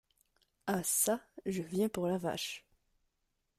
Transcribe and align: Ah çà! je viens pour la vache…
Ah 0.65 0.83
çà! 0.83 1.15
je 1.45 1.61
viens 1.61 1.87
pour 1.87 2.07
la 2.07 2.17
vache… 2.17 2.65